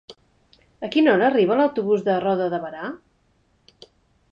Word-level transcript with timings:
A 0.87 0.89
quina 0.95 1.11
hora 1.17 1.27
arriba 1.33 1.59
l'autobús 1.59 2.03
de 2.09 2.17
Roda 2.25 2.49
de 2.57 2.61
Berà? 2.67 2.93